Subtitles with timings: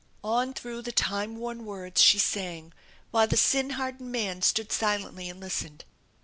[0.23, 2.73] On through the time worn words she sang,
[3.11, 5.85] while the sin hardened man stood silently and listened.